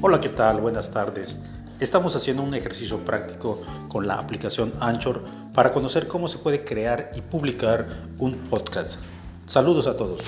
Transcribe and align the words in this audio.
Hola, 0.00 0.20
¿qué 0.20 0.28
tal? 0.28 0.60
Buenas 0.60 0.92
tardes. 0.92 1.40
Estamos 1.80 2.14
haciendo 2.14 2.44
un 2.44 2.54
ejercicio 2.54 3.04
práctico 3.04 3.62
con 3.88 4.06
la 4.06 4.14
aplicación 4.14 4.72
Anchor 4.78 5.24
para 5.52 5.72
conocer 5.72 6.06
cómo 6.06 6.28
se 6.28 6.38
puede 6.38 6.64
crear 6.64 7.10
y 7.16 7.20
publicar 7.20 8.06
un 8.20 8.36
podcast. 8.48 9.00
Saludos 9.46 9.88
a 9.88 9.96
todos. 9.96 10.20